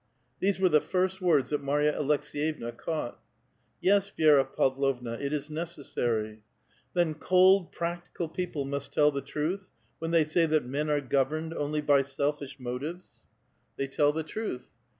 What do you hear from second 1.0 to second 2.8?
words that Marya Aleksi^yevna